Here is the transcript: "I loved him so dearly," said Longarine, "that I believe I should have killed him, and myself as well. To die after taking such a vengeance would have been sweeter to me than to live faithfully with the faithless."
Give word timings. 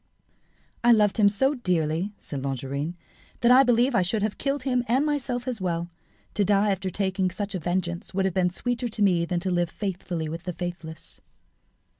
"I 0.83 0.91
loved 0.93 1.17
him 1.17 1.29
so 1.29 1.53
dearly," 1.53 2.11
said 2.17 2.41
Longarine, 2.41 2.95
"that 3.41 3.51
I 3.51 3.61
believe 3.61 3.93
I 3.93 4.01
should 4.01 4.23
have 4.23 4.39
killed 4.39 4.63
him, 4.63 4.83
and 4.87 5.05
myself 5.05 5.47
as 5.47 5.61
well. 5.61 5.91
To 6.33 6.43
die 6.43 6.71
after 6.71 6.89
taking 6.89 7.29
such 7.29 7.53
a 7.53 7.59
vengeance 7.59 8.11
would 8.11 8.25
have 8.25 8.33
been 8.33 8.49
sweeter 8.49 8.87
to 8.87 9.03
me 9.03 9.25
than 9.25 9.39
to 9.41 9.51
live 9.51 9.69
faithfully 9.69 10.27
with 10.27 10.45
the 10.45 10.53
faithless." 10.53 11.21